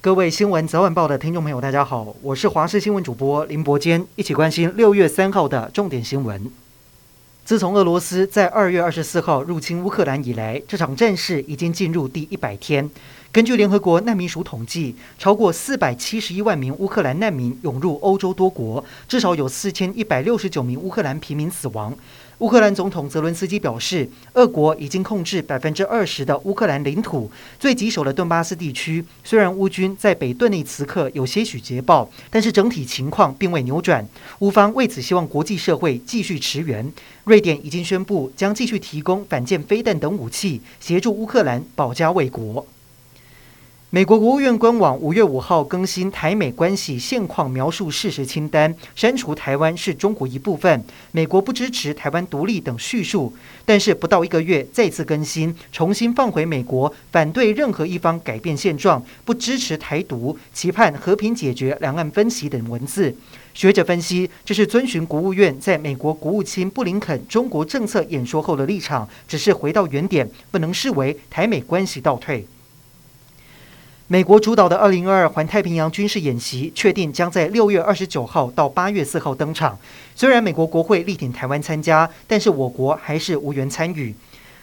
[0.00, 6.48] 各位新闻早晚报的听众朋友，大家好，我是华视新闻主播林伯坚，一起关心六月三号的重点新闻。
[7.44, 12.88] 自从俄罗斯在二月二十四号入侵乌克兰以来，这场战事已经进入第一百天。
[13.32, 21.92] 根据联合国难民署统计，超过四百七十一万名乌克兰难民涌入欧洲多国，至少有四千一百六十九名乌克兰平民死亡。
[22.38, 27.28] 乌克兰总统泽伦斯基表示，俄国已经控制百分之二十的乌克兰领土。
[27.58, 34.06] 最棘手的顿巴斯地区，虽然乌军在北顿内茨克有些许捷报，但是整体情况并未扭转。
[34.38, 36.88] 乌方为此希望国际社会继续驰援。
[37.24, 42.64] 瑞典已经宣布将继续提供反舰飞弹等武器，协助乌克兰保家卫国。
[43.90, 53.32] 美国国务院官网五月五号更新台美关系现况描述事实清单，删除台湾是中国一部分，美国不支持台湾独立等叙述。
[53.64, 63.14] 但是不到一个月再次更新，重新放回美国反对任何一方改变现状，不支持台独，期盼和平解决两岸分歧等文字。
[63.54, 72.44] 学者分析，这是遵循国务院在美国国务卿布林肯中国政策演说后的立场，只是回到原点，不能视为台美关系倒退。
[74.10, 79.78] 美国主导的二零二二环太平洋军事演习确定将在六月二十九号到八月四号登场。
[80.14, 84.14] 虽然美国国会力挺台湾参加，但是我国还是无缘参与。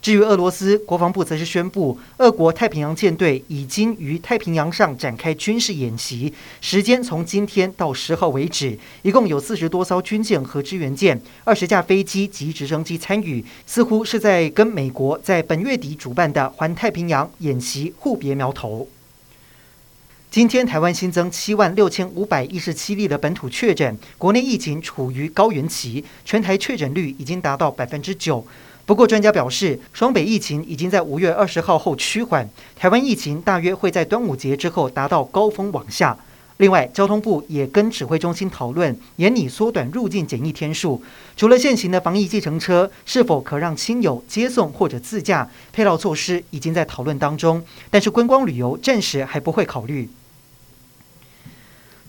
[0.00, 18.88] 至于俄罗斯国防部，则是宣布，俄国太平洋舰队已经于太平洋上展开军事演习，时间从今天到十号为止，一共有四十多艘军舰和支援舰、二十架飞机及直升机参与，似乎是在跟美国在本月底主办的环太平洋演习互别苗头。
[20.36, 28.46] 今天台湾新增七万六千五百一十七例的本土确诊，国内疫情处于高原期，全台确诊率已经达到百分之九。
[28.84, 36.14] 不过专家表示，双北疫情已经在五月二十号后趋缓，台湾疫情大约会在端午节之后达到高峰往下。
[36.58, 41.02] 另外，交通部也跟指挥中心讨论，研拟缩短入境检疫天数。
[41.34, 45.48] 除了现行的防疫计程车，是否可让亲友接送或者自驾？
[45.72, 50.06] 配套措施已经在讨论当中，但是观光旅游暂时还不会考虑。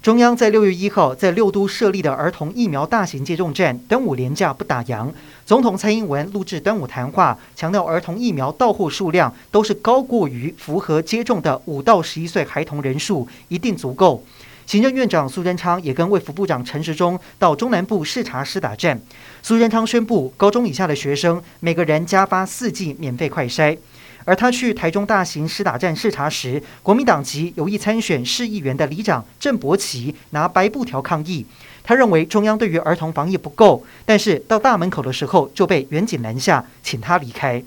[0.08, 5.12] 中央在六月一号在六都设立的儿童疫苗大型接种站，端午连假不打烊。
[5.46, 14.24] 总统蔡英文录制端午谈话，强调儿童疫苗到货数量都是高过于符合接种的五到十一岁孩童人数，一定足够。
[14.66, 18.98] 行政院长苏贞昌也跟卫福部长陈时中到中南部视察施打站。
[19.44, 23.78] 苏贞昌宣布，高中以下的学生每个人加发四剂免费快筛。
[24.28, 31.46] 而他去台中大型施打站视察时，国民党籍有意参选市议员的里长郑伯奇拿白布条抗议。
[31.82, 37.64] 他认为中央对于儿童防疫不够，但是到大门口的时候就被员警拦下，请他离开。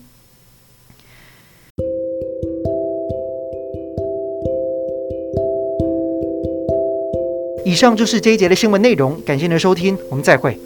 [7.64, 10.60] 以上就是这一节的新闻内容，感谢您的收听，我们再会。